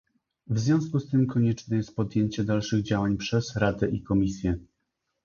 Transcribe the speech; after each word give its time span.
W 0.47 0.59
związku 0.59 0.99
z 0.99 1.09
tym 1.09 1.27
konieczne 1.27 1.77
jest 1.77 1.95
podjęcie 1.95 2.43
dalszych 2.43 2.81
działań 2.83 3.17
przez 3.17 3.55
Radę 3.55 3.89
i 3.89 4.01
Komisję 4.01 4.57